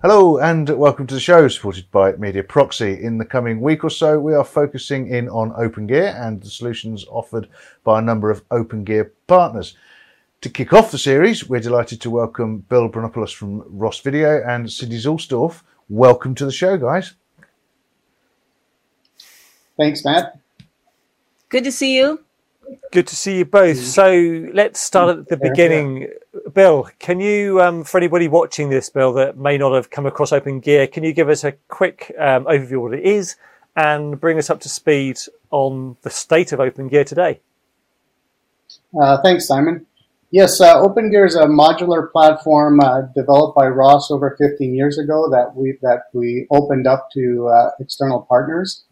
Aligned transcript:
Hello 0.00 0.38
and 0.38 0.68
welcome 0.68 1.08
to 1.08 1.14
the 1.14 1.20
show, 1.20 1.48
supported 1.48 1.90
by 1.90 2.12
Media 2.12 2.44
Proxy. 2.44 3.02
In 3.02 3.18
the 3.18 3.24
coming 3.24 3.60
week 3.60 3.82
or 3.82 3.90
so, 3.90 4.16
we 4.20 4.32
are 4.32 4.44
focusing 4.44 5.08
in 5.08 5.28
on 5.28 5.52
Open 5.56 5.88
Gear 5.88 6.14
and 6.16 6.40
the 6.40 6.48
solutions 6.48 7.04
offered 7.10 7.48
by 7.82 7.98
a 7.98 8.02
number 8.02 8.30
of 8.30 8.44
Open 8.52 8.84
Gear 8.84 9.12
partners. 9.26 9.76
To 10.42 10.48
kick 10.48 10.72
off 10.72 10.92
the 10.92 10.98
series, 10.98 11.48
we're 11.48 11.58
delighted 11.58 12.00
to 12.02 12.10
welcome 12.10 12.58
Bill 12.58 12.88
Brounopoulos 12.88 13.34
from 13.34 13.64
Ross 13.66 13.98
Video 13.98 14.40
and 14.46 14.70
Cindy 14.70 14.98
Zuelsdorf. 14.98 15.62
Welcome 15.88 16.36
to 16.36 16.44
the 16.44 16.52
show, 16.52 16.76
guys. 16.78 17.14
Thanks, 19.76 20.04
Matt. 20.04 20.38
Good 21.48 21.64
to 21.64 21.72
see 21.72 21.96
you. 21.96 22.24
Good 22.92 23.06
to 23.06 23.16
see 23.16 23.38
you 23.38 23.44
both. 23.44 23.78
So 23.78 24.48
let's 24.52 24.80
start 24.80 25.18
at 25.18 25.28
the 25.28 25.36
beginning. 25.36 26.08
Bill, 26.52 26.88
can 26.98 27.20
you, 27.20 27.60
um, 27.60 27.84
for 27.84 27.98
anybody 27.98 28.28
watching 28.28 28.70
this, 28.70 28.88
Bill, 28.90 29.12
that 29.14 29.36
may 29.36 29.58
not 29.58 29.74
have 29.74 29.90
come 29.90 30.06
across 30.06 30.32
Open 30.32 30.60
Gear, 30.60 30.86
can 30.86 31.04
you 31.04 31.12
give 31.12 31.28
us 31.28 31.44
a 31.44 31.52
quick 31.68 32.14
um, 32.18 32.44
overview 32.44 32.76
of 32.76 32.82
what 32.82 32.94
it 32.94 33.04
is 33.04 33.36
and 33.76 34.20
bring 34.20 34.38
us 34.38 34.50
up 34.50 34.60
to 34.60 34.68
speed 34.68 35.18
on 35.50 35.96
the 36.02 36.10
state 36.10 36.52
of 36.52 36.60
Open 36.60 36.88
Gear 36.88 37.04
today? 37.04 37.40
Uh, 38.98 39.20
thanks, 39.22 39.46
Simon. 39.46 39.86
Yes, 40.30 40.60
uh, 40.60 40.78
Open 40.80 41.10
Gear 41.10 41.24
is 41.24 41.36
a 41.36 41.46
modular 41.46 42.10
platform 42.12 42.80
uh, 42.80 43.02
developed 43.14 43.56
by 43.56 43.66
Ross 43.66 44.10
over 44.10 44.36
15 44.38 44.74
years 44.74 44.98
ago 44.98 45.30
that 45.30 45.54
we 45.54 45.78
that 45.80 46.04
we 46.12 46.46
opened 46.50 46.86
up 46.86 47.08
to 47.14 47.48
uh, 47.48 47.70
external 47.80 48.26
partners 48.28 48.84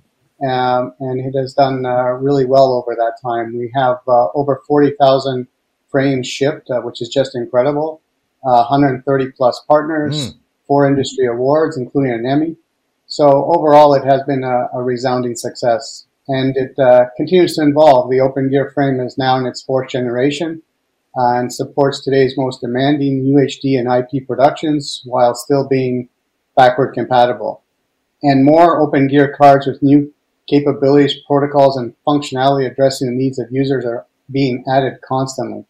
um, 0.42 0.92
and 1.00 1.20
it 1.20 1.38
has 1.38 1.54
done 1.54 1.86
uh, 1.86 2.12
really 2.12 2.44
well 2.44 2.72
over 2.72 2.94
that 2.94 3.16
time. 3.22 3.56
We 3.56 3.70
have 3.74 3.98
uh, 4.06 4.28
over 4.34 4.62
40,000 4.66 5.46
frames 5.88 6.26
shipped, 6.26 6.70
uh, 6.70 6.80
which 6.80 7.00
is 7.00 7.08
just 7.08 7.34
incredible. 7.34 8.02
130 8.42 9.32
plus 9.32 9.60
partners, 9.66 10.32
mm. 10.32 10.38
four 10.68 10.86
industry 10.86 11.26
awards, 11.26 11.76
including 11.76 12.12
an 12.12 12.26
Emmy. 12.26 12.56
So 13.08 13.26
overall, 13.26 13.94
it 13.94 14.04
has 14.04 14.22
been 14.24 14.44
a, 14.44 14.68
a 14.72 14.82
resounding 14.82 15.34
success, 15.34 16.06
and 16.28 16.56
it 16.56 16.78
uh, 16.78 17.06
continues 17.16 17.56
to 17.56 17.62
evolve. 17.62 18.10
The 18.10 18.20
Open 18.20 18.50
Gear 18.50 18.70
frame 18.72 19.00
is 19.00 19.18
now 19.18 19.36
in 19.38 19.46
its 19.46 19.62
fourth 19.62 19.88
generation 19.88 20.62
uh, 21.16 21.38
and 21.38 21.52
supports 21.52 22.04
today's 22.04 22.34
most 22.36 22.60
demanding 22.60 23.24
UHD 23.24 23.78
and 23.78 23.88
IP 23.88 24.26
productions 24.26 25.02
while 25.04 25.34
still 25.34 25.68
being 25.68 26.08
backward 26.56 26.94
compatible. 26.94 27.62
And 28.22 28.44
more 28.44 28.80
Open 28.80 29.08
Gear 29.08 29.34
cards 29.36 29.66
with 29.66 29.82
new 29.82 30.12
capabilities, 30.48 31.16
protocols, 31.26 31.76
and 31.76 31.94
functionality 32.06 32.70
addressing 32.70 33.08
the 33.08 33.16
needs 33.16 33.38
of 33.38 33.48
users 33.50 33.84
are 33.84 34.06
being 34.30 34.64
added 34.68 35.00
constantly. 35.06 35.64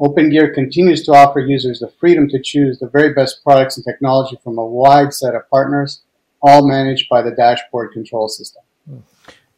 OpenGear 0.00 0.54
continues 0.54 1.02
to 1.04 1.12
offer 1.12 1.38
users 1.38 1.80
the 1.80 1.92
freedom 2.00 2.28
to 2.28 2.40
choose 2.42 2.78
the 2.78 2.88
very 2.88 3.12
best 3.12 3.42
products 3.44 3.76
and 3.76 3.84
technology 3.84 4.36
from 4.42 4.58
a 4.58 4.64
wide 4.64 5.12
set 5.14 5.34
of 5.34 5.48
partners, 5.50 6.02
all 6.40 6.66
managed 6.66 7.08
by 7.08 7.22
the 7.22 7.30
dashboard 7.30 7.92
control 7.92 8.28
system. 8.28 8.62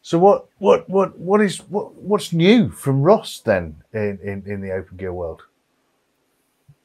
So 0.01 0.19
what 0.19 0.45
what 0.59 0.87
what 0.87 1.17
what 1.17 1.41
is 1.41 1.57
what 1.69 1.95
what's 1.95 2.31
new 2.31 2.69
from 2.69 3.01
Ross 3.01 3.39
then 3.39 3.77
in, 3.91 4.19
in, 4.23 4.43
in 4.45 4.61
the 4.61 4.69
OpenGear 4.69 5.11
world? 5.11 5.41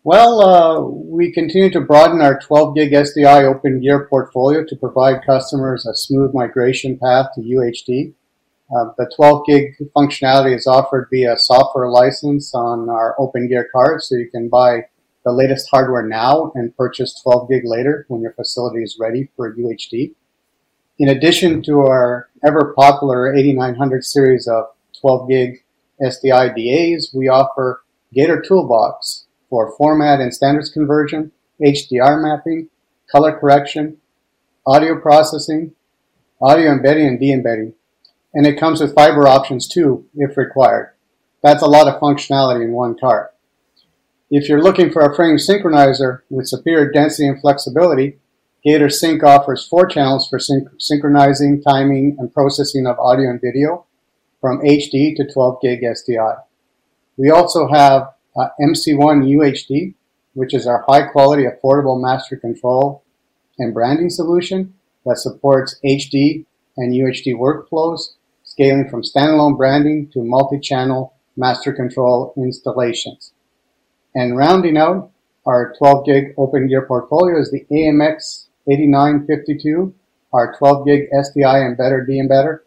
Well, 0.02 0.40
uh, 0.40 0.80
we 0.80 1.30
continue 1.30 1.68
to 1.72 1.80
broaden 1.82 2.22
our 2.22 2.40
12 2.40 2.74
gig 2.74 2.92
SDI 2.92 3.44
Open 3.44 3.82
Gear 3.82 4.06
portfolio 4.08 4.64
to 4.64 4.76
provide 4.76 5.26
customers 5.26 5.84
a 5.84 5.94
smooth 5.94 6.32
migration 6.32 6.96
path 6.96 7.26
to 7.34 7.42
UHD. 7.42 8.14
Uh, 8.74 8.92
the 8.96 9.12
12 9.14 9.44
gig 9.46 9.76
functionality 9.94 10.56
is 10.56 10.66
offered 10.66 11.08
via 11.12 11.36
software 11.36 11.90
license 11.90 12.54
on 12.54 12.88
our 12.88 13.14
Open 13.18 13.46
Gear 13.46 13.68
card, 13.74 14.02
so 14.02 14.14
you 14.14 14.30
can 14.30 14.48
buy 14.48 14.86
the 15.26 15.32
latest 15.32 15.68
hardware 15.70 16.08
now 16.08 16.50
and 16.54 16.74
purchase 16.78 17.20
12 17.22 17.50
gig 17.50 17.62
later 17.66 18.06
when 18.08 18.22
your 18.22 18.32
facility 18.32 18.82
is 18.82 18.96
ready 18.98 19.28
for 19.36 19.54
UHD. 19.54 20.14
In 20.98 21.10
addition 21.10 21.62
to 21.64 21.80
our 21.80 22.30
ever 22.42 22.72
popular 22.74 23.34
8900 23.34 24.02
series 24.02 24.48
of 24.48 24.64
12 24.98 25.28
gig 25.28 25.64
SDI 26.02 26.54
DAs, 26.56 27.12
we 27.14 27.28
offer 27.28 27.84
Gator 28.14 28.40
Toolbox, 28.40 29.26
for 29.50 29.74
format 29.76 30.20
and 30.20 30.32
standards 30.32 30.70
conversion, 30.70 31.32
HDR 31.60 32.22
mapping, 32.22 32.70
color 33.10 33.38
correction, 33.38 33.98
audio 34.66 34.98
processing, 34.98 35.72
audio 36.40 36.70
embedding 36.70 37.06
and 37.06 37.20
de-embedding. 37.20 37.74
And 38.32 38.46
it 38.46 38.58
comes 38.58 38.80
with 38.80 38.94
fiber 38.94 39.26
options 39.26 39.68
too, 39.68 40.06
if 40.14 40.36
required. 40.36 40.94
That's 41.42 41.62
a 41.62 41.66
lot 41.66 41.88
of 41.88 42.00
functionality 42.00 42.64
in 42.64 42.72
one 42.72 42.96
card. 42.98 43.28
If 44.30 44.48
you're 44.48 44.62
looking 44.62 44.92
for 44.92 45.02
a 45.02 45.14
frame 45.14 45.36
synchronizer 45.36 46.20
with 46.30 46.46
superior 46.46 46.90
density 46.90 47.26
and 47.26 47.40
flexibility, 47.40 48.18
Gator 48.62 48.88
Sync 48.88 49.24
offers 49.24 49.66
four 49.66 49.86
channels 49.86 50.28
for 50.28 50.38
synch- 50.38 50.70
synchronizing, 50.78 51.62
timing, 51.62 52.16
and 52.18 52.32
processing 52.32 52.86
of 52.86 52.98
audio 52.98 53.30
and 53.30 53.40
video 53.40 53.86
from 54.40 54.60
HD 54.60 55.16
to 55.16 55.30
12 55.30 55.60
gig 55.60 55.80
SDI. 55.82 56.42
We 57.16 57.30
also 57.30 57.68
have 57.68 58.14
Uh, 58.40 58.48
MC1 58.58 59.28
UHD, 59.36 59.92
which 60.32 60.54
is 60.54 60.66
our 60.66 60.82
high 60.88 61.02
quality, 61.02 61.44
affordable 61.44 62.00
master 62.00 62.36
control 62.36 63.04
and 63.58 63.74
branding 63.74 64.08
solution 64.08 64.72
that 65.04 65.18
supports 65.18 65.78
HD 65.84 66.46
and 66.74 66.94
UHD 66.94 67.34
workflows, 67.34 68.14
scaling 68.42 68.88
from 68.88 69.02
standalone 69.02 69.58
branding 69.58 70.08
to 70.14 70.24
multi-channel 70.24 71.12
master 71.36 71.70
control 71.74 72.32
installations. 72.38 73.34
And 74.14 74.38
rounding 74.38 74.78
out 74.78 75.10
our 75.44 75.74
12 75.76 76.06
gig 76.06 76.34
open 76.38 76.66
gear 76.66 76.86
portfolio 76.86 77.38
is 77.38 77.50
the 77.50 77.66
AMX 77.70 78.46
8952, 78.70 79.92
our 80.32 80.56
12 80.56 80.86
gig 80.86 81.10
SDI 81.12 81.76
embedder 81.76 82.06
de-embedder 82.06 82.60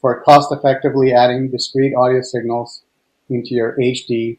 for 0.00 0.22
cost 0.22 0.50
effectively 0.50 1.12
adding 1.12 1.52
discrete 1.52 1.94
audio 1.94 2.20
signals 2.20 2.82
into 3.28 3.54
your 3.54 3.76
HD 3.78 4.38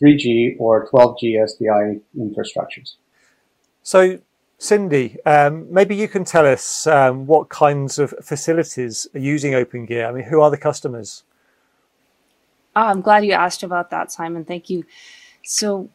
3G 0.00 0.56
or 0.58 0.88
12G 0.88 1.36
SDI 1.36 2.00
infrastructures. 2.18 2.96
So, 3.82 4.18
Cindy, 4.58 5.16
um, 5.26 5.72
maybe 5.72 5.94
you 5.94 6.08
can 6.08 6.24
tell 6.24 6.46
us 6.46 6.86
um, 6.86 7.26
what 7.26 7.48
kinds 7.48 7.98
of 7.98 8.14
facilities 8.22 9.06
are 9.14 9.18
using 9.20 9.52
OpenGear. 9.52 10.08
I 10.08 10.12
mean, 10.12 10.24
who 10.24 10.40
are 10.40 10.50
the 10.50 10.56
customers? 10.56 11.24
Oh, 12.74 12.82
I'm 12.82 13.00
glad 13.00 13.24
you 13.24 13.32
asked 13.32 13.62
about 13.62 13.90
that, 13.90 14.12
Simon. 14.12 14.44
Thank 14.44 14.68
you. 14.70 14.84
So, 15.44 15.88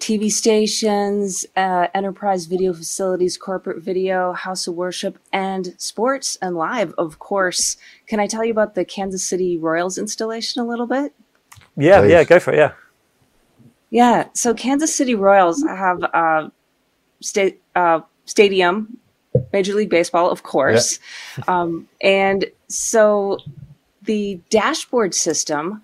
TV 0.00 0.30
stations, 0.30 1.46
uh, 1.56 1.88
enterprise 1.94 2.46
video 2.46 2.72
facilities, 2.72 3.36
corporate 3.38 3.82
video, 3.82 4.32
house 4.32 4.66
of 4.66 4.74
worship, 4.74 5.18
and 5.32 5.74
sports 5.78 6.36
and 6.42 6.54
live, 6.56 6.92
of 6.98 7.18
course. 7.18 7.76
Can 8.06 8.20
I 8.20 8.26
tell 8.26 8.44
you 8.44 8.50
about 8.50 8.74
the 8.74 8.84
Kansas 8.84 9.24
City 9.24 9.56
Royals 9.56 9.96
installation 9.96 10.60
a 10.60 10.66
little 10.66 10.86
bit? 10.86 11.14
Yeah, 11.76 12.00
Please. 12.00 12.10
yeah, 12.10 12.24
go 12.24 12.38
for 12.38 12.52
it. 12.52 12.58
Yeah. 12.58 12.72
Yeah. 13.90 14.28
So 14.32 14.54
Kansas 14.54 14.94
City 14.94 15.14
Royals 15.14 15.62
have 15.64 16.02
a 16.02 16.50
state 17.20 17.62
uh, 17.74 18.00
stadium, 18.24 18.98
Major 19.52 19.74
League 19.74 19.90
Baseball, 19.90 20.30
of 20.30 20.42
course, 20.42 20.98
um, 21.46 21.88
and 22.00 22.46
so 22.68 23.38
the 24.02 24.40
dashboard 24.50 25.14
system, 25.14 25.82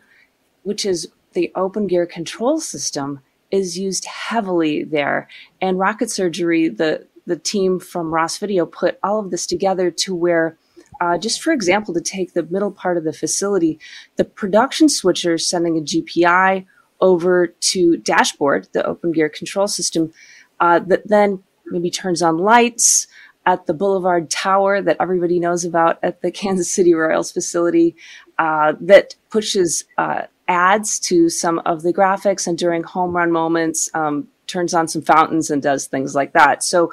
which 0.63 0.85
is 0.85 1.09
the 1.33 1.53
Open 1.55 1.87
Gear 1.87 2.07
control 2.07 2.61
system, 2.61 3.21
is 3.51 3.79
used 3.79 4.05
heavily 4.07 4.85
there. 4.85 5.29
And 5.61 5.79
Rocket 5.79 6.11
Surgery, 6.11 6.69
the 6.69 7.07
the 7.25 7.37
team 7.37 7.79
from 7.79 8.13
Ross 8.13 8.39
Video, 8.39 8.67
put 8.67 8.99
all 9.03 9.21
of 9.21 9.31
this 9.31 9.47
together 9.47 9.91
to 9.91 10.15
where. 10.15 10.57
Uh, 11.01 11.19
just 11.19 11.43
for 11.43 11.53
example, 11.53 11.93
to 11.95 12.01
take 12.01 12.33
the 12.33 12.45
middle 12.45 12.71
part 12.71 12.97
of 12.97 13.03
the 13.03 13.13
facility, 13.13 13.79
the 14.17 14.25
production 14.25 14.89
switcher 14.89 15.37
sending 15.37 15.77
a 15.77 15.81
GPI 15.81 16.65
over 17.03 17.49
to 17.49 17.99
dashboard, 17.99 18.69
the 18.73 18.87
open 18.87 19.13
gear 19.13 19.29
control 19.29 19.67
system, 19.67 20.15
uh, 20.61 20.79
that 20.79 21.07
then 21.09 21.43
maybe 21.67 21.91
turns 21.91 22.23
on 22.23 22.39
lights 22.39 23.09
at 23.45 23.67
the 23.67 23.75
Boulevard 23.75 24.31
Tower 24.31 24.81
that 24.81 24.97
everybody 25.01 25.41
knows 25.41 25.65
about 25.65 25.99
at 26.03 26.23
the 26.23 26.31
Kansas 26.41 26.73
City 26.73 26.95
Royals 26.95 27.33
facility, 27.33 27.95
uh, 28.39 28.75
that 28.81 29.17
pushes 29.29 29.85
uh, 29.99 30.23
ads 30.49 30.99
to 31.01 31.29
some 31.29 31.59
of 31.67 31.83
the 31.83 31.93
graphics 31.93 32.47
and 32.47 32.57
during 32.57 32.85
home 32.85 33.15
run 33.15 33.33
moments, 33.33 33.91
um, 33.95 34.29
turns 34.47 34.75
on 34.75 34.87
some 34.87 35.03
fountains 35.03 35.51
and 35.51 35.63
does 35.63 35.87
things 35.87 36.15
like 36.15 36.33
that. 36.35 36.63
So, 36.63 36.93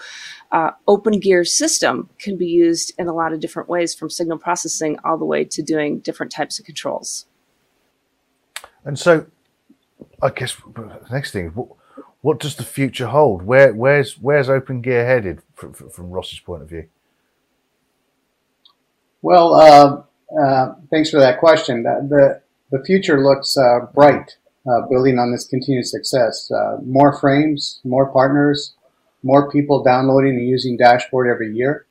uh, 0.52 0.72
open 0.88 1.20
gear 1.20 1.44
system 1.44 2.10
can 2.18 2.38
be 2.38 2.48
used 2.48 2.94
in 2.98 3.08
a 3.08 3.14
lot 3.14 3.34
of 3.34 3.40
different 3.40 3.70
ways 3.70 3.94
from 3.94 4.10
signal 4.10 4.38
processing 4.38 4.98
all 5.04 5.18
the 5.18 5.26
way 5.26 5.44
to 5.44 5.62
doing 5.62 6.00
different 6.00 6.32
types 6.32 6.58
of 6.58 6.66
controls. 6.66 7.26
And 8.86 8.98
so 8.98 9.28
I 10.22 10.30
guess 10.30 10.56
the 10.56 11.00
next 11.12 11.32
thing, 11.32 11.50
what, 11.50 11.70
what 12.22 12.40
does 12.40 12.56
the 12.56 12.64
future 12.64 13.08
hold? 13.08 13.44
Where 13.44 13.74
where's 13.74 14.18
where's 14.18 14.50
Open 14.50 14.82
Gear 14.82 15.06
headed 15.06 15.42
from, 15.54 15.74
from 15.74 16.10
Ross's 16.10 16.40
point 16.40 16.62
of 16.64 16.70
view? 16.70 16.88
Well, 19.22 19.54
uh, 19.54 20.04
uh, 20.40 20.76
thanks 20.92 21.10
for 21.10 21.20
that 21.20 21.40
question. 21.40 21.84
The 21.84 22.42
the 22.72 22.84
future 22.84 23.22
looks 23.24 23.58
uh, 23.58 23.88
bright, 23.94 24.38
uh, 24.70 24.88
building 24.90 25.18
on 25.18 25.32
this 25.32 25.48
continued 25.48 25.88
success. 25.88 26.52
Uh, 26.52 26.78
more 26.86 27.18
frames, 27.18 27.80
more 27.84 28.12
partners, 28.12 28.76
more 29.24 29.50
people 29.52 29.84
downloading 29.84 30.36
and 30.36 30.48
using 30.48 30.78
Dashboard 30.78 31.30
every 31.30 31.56
year. 31.56 31.86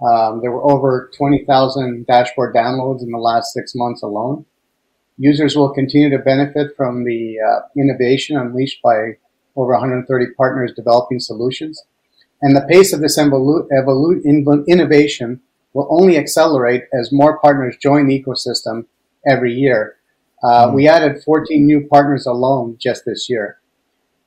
Um, 0.00 0.40
there 0.42 0.50
were 0.50 0.70
over 0.70 1.10
20,000 1.16 2.06
dashboard 2.06 2.54
downloads 2.54 3.02
in 3.02 3.10
the 3.10 3.18
last 3.18 3.54
six 3.54 3.74
months 3.74 4.02
alone. 4.02 4.44
Users 5.18 5.56
will 5.56 5.72
continue 5.72 6.10
to 6.10 6.18
benefit 6.18 6.76
from 6.76 7.04
the 7.04 7.36
uh, 7.40 7.60
innovation 7.76 8.36
unleashed 8.36 8.82
by 8.82 9.16
over 9.56 9.72
130 9.72 10.26
partners 10.36 10.72
developing 10.76 11.20
solutions. 11.20 11.82
And 12.42 12.54
the 12.54 12.66
pace 12.68 12.92
of 12.92 13.00
this 13.00 13.18
evolu- 13.18 13.66
evolu- 13.72 14.66
innovation 14.66 15.40
will 15.72 15.88
only 15.90 16.18
accelerate 16.18 16.84
as 16.92 17.12
more 17.12 17.38
partners 17.38 17.76
join 17.80 18.06
the 18.06 18.22
ecosystem 18.22 18.86
every 19.26 19.54
year. 19.54 19.96
Uh, 20.42 20.68
mm 20.68 20.74
We 20.74 20.86
added 20.86 21.22
14 21.22 21.64
new 21.64 21.86
partners 21.86 22.26
alone 22.26 22.76
just 22.78 23.04
this 23.06 23.28
year. 23.30 23.58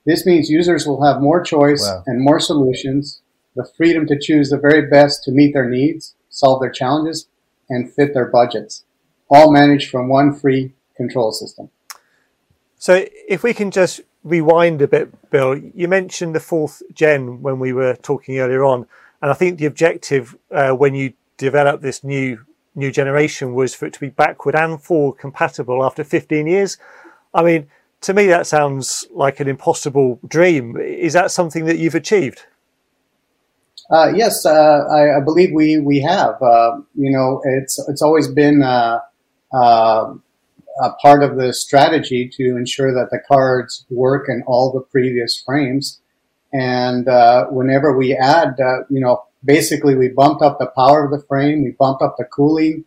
This 0.06 0.26
means 0.26 0.50
users 0.50 0.88
will 0.88 1.04
have 1.04 1.22
more 1.22 1.42
choice 1.42 1.84
wow. 1.84 2.04
and 2.08 2.20
more 2.22 2.40
solutions, 2.40 3.22
the 3.56 3.70
freedom 3.78 4.08
to 4.08 4.18
choose 4.20 4.50
the 4.50 4.58
very 4.58 4.88
best 4.88 5.24
to 5.24 5.32
meet 5.32 5.54
their 5.54 5.70
needs, 5.70 6.16
solve 6.30 6.62
their 6.62 6.72
challenges, 6.72 7.28
and 7.70 7.94
fit 7.94 8.14
their 8.14 8.26
budgets, 8.26 8.86
all 9.30 9.52
managed 9.52 9.92
from 9.92 10.10
one 10.10 10.34
free 10.34 10.74
control 11.00 11.32
system. 11.32 11.70
So, 12.78 13.06
if 13.28 13.44
we 13.44 13.54
can 13.54 13.72
just 13.72 14.02
rewind 14.24 14.82
a 14.82 14.88
bit, 14.88 15.08
Bill, 15.32 15.58
you 15.58 15.88
mentioned 15.88 16.36
the 16.36 16.40
fourth 16.40 16.82
gen 16.94 17.42
when 17.42 17.58
we 17.60 17.74
were 17.74 17.96
talking 17.96 18.38
earlier 18.38 18.64
on, 18.64 18.86
and 19.22 19.32
I 19.32 19.34
think 19.34 19.58
the 19.58 19.66
objective 19.66 20.38
uh, 20.52 20.72
when 20.72 20.94
you 20.96 21.14
developed 21.38 21.82
this 21.82 22.04
new 22.04 22.46
new 22.76 22.92
generation 22.92 23.54
was 23.54 23.74
for 23.76 23.86
it 23.88 23.94
to 23.94 24.00
be 24.00 24.10
backward 24.10 24.56
and 24.56 24.82
forward 24.82 25.18
compatible 25.18 25.84
after 25.84 26.04
15 26.04 26.48
years. 26.48 26.78
I 27.34 27.44
mean, 27.44 27.68
to 28.02 28.14
me, 28.14 28.28
that 28.28 28.48
sounds 28.48 29.06
like 29.12 29.40
an 29.40 29.48
impossible 29.48 30.20
dream. 30.26 30.78
Is 30.78 31.14
that 31.14 31.32
something 31.32 31.66
that 31.66 31.78
you've 31.80 31.96
achieved? 31.96 32.44
Uh, 33.92 34.12
yes, 34.16 34.46
uh, 34.46 34.86
I, 34.92 35.18
I, 35.18 35.20
believe 35.20 35.50
we 35.52 35.80
we 35.80 36.00
have. 36.02 36.42
Uh, 36.42 36.78
you 36.96 37.12
know, 37.12 37.42
it's 37.44 37.80
it's 37.90 38.04
always 38.04 38.28
been 38.28 38.62
uh, 40.80 40.86
uh, 40.86 40.90
a 40.90 40.96
part 41.02 41.24
of 41.24 41.38
the 41.38 41.54
strategy 41.54 42.30
to 42.38 42.58
ensure 42.58 42.94
that 42.94 43.10
the 43.12 43.20
cards 43.28 43.86
work 43.90 44.28
in 44.30 44.44
all 44.48 44.72
the 44.72 44.82
previous 44.82 45.42
frames. 45.46 46.02
And 46.54 47.08
uh, 47.08 47.46
whenever 47.48 47.98
we 47.98 48.16
add, 48.16 48.56
you 48.90 49.00
know, 49.00 49.26
basically 49.46 49.96
we 49.96 50.10
bumped 50.10 50.42
up 50.42 50.58
the 50.60 50.72
power 50.76 51.06
of 51.06 51.12
the 51.12 51.26
frame, 51.28 51.64
we 51.64 51.72
bumped 51.72 52.02
up 52.02 52.16
the 52.18 52.26
cooling, 52.26 52.86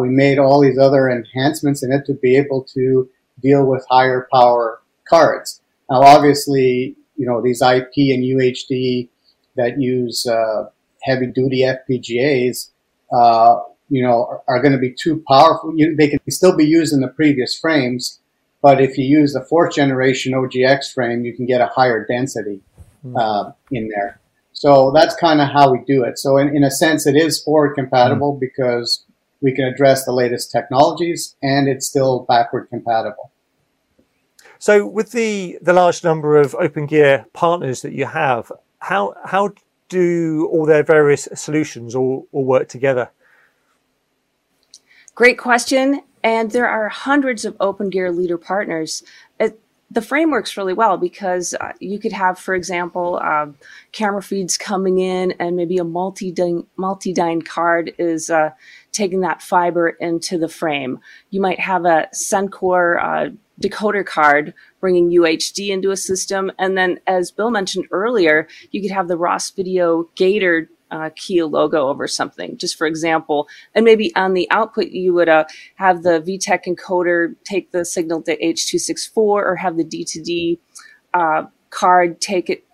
we 0.00 0.08
made 0.08 0.38
all 0.38 0.60
these 0.60 0.78
other 0.78 1.08
enhancements 1.08 1.82
in 1.82 1.92
it 1.92 2.04
to 2.06 2.14
be 2.14 2.36
able 2.36 2.64
to 2.74 3.08
deal 3.40 3.64
with 3.64 3.86
higher 3.90 4.28
power 4.32 4.82
cards. 5.08 5.60
Now, 5.90 6.02
obviously, 6.02 6.96
you 7.16 7.26
know, 7.26 7.42
these 7.42 7.62
IP 7.62 7.92
and 7.96 8.24
UHD 8.24 9.08
that 9.56 9.80
use 9.80 10.26
uh, 10.26 10.64
heavy 11.02 11.26
duty 11.26 11.62
FPGAs, 11.62 12.70
uh, 13.12 13.60
you 13.94 14.02
know, 14.02 14.26
are, 14.26 14.42
are 14.48 14.60
going 14.60 14.72
to 14.72 14.78
be 14.78 14.92
too 14.92 15.22
powerful. 15.28 15.72
You, 15.76 15.94
they 15.94 16.08
can 16.08 16.18
still 16.28 16.56
be 16.56 16.66
used 16.66 16.92
in 16.92 17.00
the 17.00 17.08
previous 17.08 17.56
frames, 17.56 18.20
but 18.60 18.80
if 18.80 18.98
you 18.98 19.04
use 19.04 19.32
the 19.32 19.44
fourth 19.44 19.72
generation 19.74 20.32
OGX 20.32 20.92
frame, 20.92 21.24
you 21.24 21.32
can 21.32 21.46
get 21.46 21.60
a 21.60 21.66
higher 21.66 22.04
density 22.04 22.60
hmm. 23.02 23.16
uh, 23.16 23.52
in 23.70 23.88
there. 23.88 24.20
So 24.52 24.90
that's 24.92 25.14
kind 25.14 25.40
of 25.40 25.48
how 25.48 25.70
we 25.70 25.78
do 25.86 26.02
it. 26.02 26.18
So 26.18 26.38
in, 26.38 26.56
in 26.56 26.64
a 26.64 26.72
sense, 26.72 27.06
it 27.06 27.14
is 27.14 27.40
forward 27.40 27.74
compatible 27.74 28.34
mm. 28.34 28.40
because 28.40 29.04
we 29.40 29.52
can 29.52 29.64
address 29.64 30.04
the 30.04 30.12
latest 30.12 30.50
technologies 30.50 31.36
and 31.42 31.68
it's 31.68 31.86
still 31.86 32.20
backward 32.28 32.68
compatible. 32.70 33.30
So, 34.60 34.86
with 34.86 35.10
the 35.10 35.58
the 35.60 35.74
large 35.74 36.02
number 36.04 36.38
of 36.38 36.52
OpenGear 36.52 37.26
partners 37.34 37.82
that 37.82 37.92
you 37.92 38.06
have, 38.06 38.50
how 38.78 39.14
how 39.24 39.52
do 39.88 40.48
all 40.50 40.64
their 40.64 40.82
various 40.82 41.28
solutions 41.34 41.94
all, 41.94 42.26
all 42.32 42.44
work 42.44 42.68
together? 42.68 43.10
Great 45.14 45.38
question. 45.38 46.02
And 46.24 46.50
there 46.50 46.68
are 46.68 46.88
hundreds 46.88 47.44
of 47.44 47.56
OpenGear 47.58 48.16
leader 48.16 48.38
partners. 48.38 49.02
It, 49.38 49.60
the 49.90 50.02
frame 50.02 50.30
works 50.30 50.56
really 50.56 50.72
well 50.72 50.96
because 50.96 51.54
uh, 51.60 51.72
you 51.78 51.98
could 51.98 52.12
have, 52.12 52.38
for 52.38 52.54
example, 52.54 53.20
um, 53.22 53.56
camera 53.92 54.22
feeds 54.22 54.56
coming 54.56 54.98
in, 54.98 55.32
and 55.32 55.54
maybe 55.54 55.78
a 55.78 55.84
MultiDyne 55.84 57.46
card 57.46 57.92
is 57.98 58.30
uh, 58.30 58.50
taking 58.90 59.20
that 59.20 59.42
fiber 59.42 59.90
into 59.90 60.36
the 60.38 60.48
frame. 60.48 60.98
You 61.30 61.40
might 61.40 61.60
have 61.60 61.84
a 61.84 62.08
Sencore 62.12 63.00
uh, 63.00 63.30
decoder 63.60 64.04
card 64.04 64.54
bringing 64.80 65.10
UHD 65.10 65.68
into 65.68 65.90
a 65.92 65.96
system. 65.96 66.50
And 66.58 66.76
then, 66.76 66.98
as 67.06 67.30
Bill 67.30 67.50
mentioned 67.50 67.86
earlier, 67.92 68.48
you 68.72 68.82
could 68.82 68.90
have 68.90 69.06
the 69.08 69.16
Ross 69.16 69.50
Video 69.50 70.08
Gator 70.16 70.68
uh, 70.90 71.10
Kia 71.16 71.46
logo 71.46 71.88
over 71.88 72.06
something, 72.06 72.56
just 72.56 72.76
for 72.76 72.86
example. 72.86 73.48
And 73.74 73.84
maybe 73.84 74.14
on 74.16 74.34
the 74.34 74.50
output, 74.50 74.88
you 74.88 75.14
would 75.14 75.28
uh, 75.28 75.44
have 75.76 76.02
the 76.02 76.20
Vitec 76.20 76.64
encoder 76.66 77.34
take 77.44 77.72
the 77.72 77.84
signal 77.84 78.22
to 78.22 78.36
H264 78.36 79.16
or 79.16 79.56
have 79.56 79.76
the 79.76 79.84
D2D 79.84 80.58
uh, 81.14 81.44
card 81.70 82.20
take 82.20 82.50
it 82.50 82.64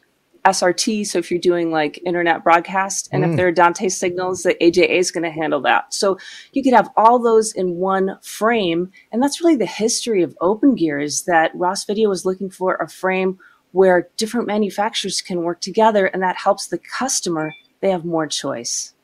SRT. 0.44 1.06
So 1.06 1.18
if 1.18 1.30
you're 1.30 1.40
doing 1.40 1.70
like 1.70 2.00
internet 2.04 2.42
broadcast, 2.42 3.08
and 3.12 3.24
mm. 3.24 3.30
if 3.30 3.36
there 3.36 3.48
are 3.48 3.52
Dante 3.52 3.88
signals, 3.88 4.42
the 4.42 4.54
AJA 4.54 4.88
is 4.88 5.10
going 5.10 5.24
to 5.24 5.30
handle 5.30 5.60
that. 5.62 5.92
So 5.92 6.18
you 6.52 6.62
could 6.62 6.72
have 6.72 6.90
all 6.96 7.18
those 7.18 7.52
in 7.52 7.76
one 7.76 8.18
frame, 8.22 8.90
and 9.12 9.22
that's 9.22 9.40
really 9.40 9.56
the 9.56 9.66
history 9.66 10.22
of 10.22 10.36
OpenGear. 10.40 11.02
Is 11.02 11.24
that 11.24 11.54
Ross 11.54 11.84
Video 11.84 12.08
was 12.08 12.24
looking 12.24 12.50
for 12.50 12.76
a 12.76 12.88
frame 12.88 13.38
where 13.72 14.08
different 14.16 14.46
manufacturers 14.46 15.20
can 15.20 15.42
work 15.42 15.60
together, 15.60 16.06
and 16.06 16.22
that 16.22 16.36
helps 16.36 16.68
the 16.68 16.78
customer. 16.78 17.52
They 17.80 17.90
have 17.90 18.04
more 18.04 18.26
choice. 18.26 18.94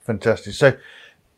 Fantastic. 0.00 0.54
So 0.54 0.76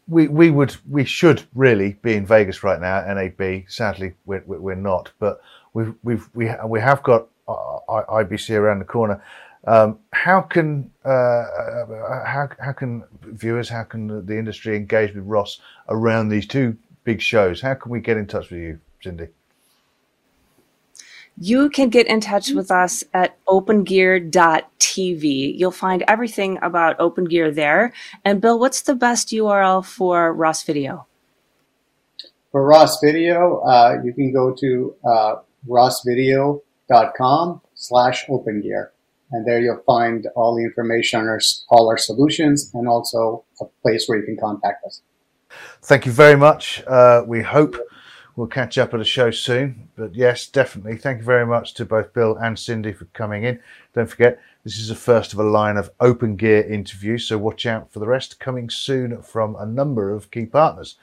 we 0.08 0.28
we 0.28 0.50
would 0.50 0.76
we 0.88 1.04
should 1.04 1.42
really 1.54 1.96
be 2.02 2.14
in 2.14 2.26
Vegas 2.26 2.62
right 2.62 2.80
now. 2.80 3.00
NAB. 3.02 3.64
Sadly, 3.68 4.14
we're 4.26 4.42
we're 4.46 4.74
not, 4.74 5.12
but 5.18 5.40
we've 5.72 5.94
we've 6.02 6.28
we 6.34 6.50
we 6.66 6.80
have 6.80 7.02
got 7.02 7.28
IBC 7.48 8.56
around 8.56 8.80
the 8.80 8.84
corner. 8.84 9.22
Um, 9.66 9.98
how 10.12 10.40
can 10.40 10.90
uh, 11.04 11.08
uh, 11.08 12.24
how 12.24 12.48
how 12.58 12.72
can 12.72 13.04
viewers, 13.22 13.68
how 13.68 13.84
can 13.84 14.24
the 14.26 14.38
industry 14.38 14.76
engage 14.76 15.14
with 15.14 15.24
Ross 15.24 15.60
around 15.88 16.28
these 16.28 16.46
two 16.46 16.76
big 17.04 17.20
shows? 17.20 17.60
How 17.60 17.74
can 17.74 17.90
we 17.90 18.00
get 18.00 18.16
in 18.16 18.26
touch 18.26 18.50
with 18.50 18.60
you, 18.60 18.80
Cindy? 19.02 19.28
You 21.42 21.70
can 21.70 21.88
get 21.88 22.06
in 22.06 22.20
touch 22.20 22.50
with 22.50 22.70
us 22.70 23.02
at 23.14 23.42
opengear.tv. 23.46 25.58
You'll 25.58 25.70
find 25.70 26.04
everything 26.06 26.58
about 26.60 26.98
OpenGear 26.98 27.54
there. 27.54 27.94
And 28.26 28.42
Bill, 28.42 28.58
what's 28.58 28.82
the 28.82 28.94
best 28.94 29.28
URL 29.28 29.82
for 29.82 30.34
Ross 30.34 30.64
Video? 30.64 31.06
For 32.52 32.62
Ross 32.62 33.00
Video, 33.02 33.60
uh, 33.60 34.02
you 34.04 34.12
can 34.12 34.34
go 34.34 34.54
to 34.60 34.94
uh, 35.02 35.36
rossvideo.com 35.66 37.62
slash 37.74 38.26
opengear. 38.26 38.88
And 39.32 39.46
there 39.46 39.60
you'll 39.60 39.82
find 39.86 40.26
all 40.36 40.54
the 40.54 40.64
information 40.64 41.20
on 41.20 41.26
our, 41.26 41.40
all 41.70 41.88
our 41.88 41.96
solutions 41.96 42.70
and 42.74 42.86
also 42.86 43.44
a 43.62 43.64
place 43.80 44.06
where 44.06 44.18
you 44.18 44.26
can 44.26 44.36
contact 44.36 44.84
us. 44.84 45.00
Thank 45.80 46.04
you 46.04 46.12
very 46.12 46.36
much. 46.36 46.84
Uh, 46.86 47.22
we 47.26 47.40
hope 47.40 47.76
we'll 48.36 48.46
catch 48.46 48.78
up 48.78 48.94
at 48.94 49.00
a 49.00 49.04
show 49.04 49.30
soon. 49.30 49.88
But 49.96 50.14
yes, 50.14 50.46
definitely. 50.46 50.96
Thank 50.96 51.18
you 51.18 51.24
very 51.24 51.46
much 51.46 51.74
to 51.74 51.84
both 51.84 52.12
Bill 52.12 52.36
and 52.36 52.58
Cindy 52.58 52.92
for 52.92 53.06
coming 53.06 53.44
in. 53.44 53.60
Don't 53.94 54.08
forget, 54.08 54.40
this 54.64 54.78
is 54.78 54.88
the 54.88 54.94
first 54.94 55.32
of 55.32 55.38
a 55.38 55.44
line 55.44 55.76
of 55.76 55.90
open 56.00 56.36
gear 56.36 56.62
interviews, 56.62 57.26
so 57.26 57.38
watch 57.38 57.66
out 57.66 57.90
for 57.92 57.98
the 57.98 58.06
rest 58.06 58.38
coming 58.38 58.68
soon 58.68 59.22
from 59.22 59.56
a 59.56 59.66
number 59.66 60.12
of 60.12 60.30
key 60.30 60.46
partners. 60.46 60.96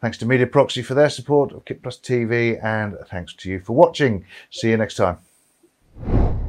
Thanks 0.00 0.18
to 0.18 0.26
Media 0.26 0.46
Proxy 0.46 0.82
for 0.82 0.94
their 0.94 1.10
support 1.10 1.52
of 1.52 1.64
Kit 1.64 1.82
Plus 1.82 1.98
TV, 1.98 2.62
and 2.62 2.96
thanks 3.08 3.32
to 3.34 3.50
you 3.50 3.60
for 3.60 3.72
watching. 3.74 4.24
See 4.50 4.70
you 4.70 4.76
next 4.76 4.96
time. 4.96 6.45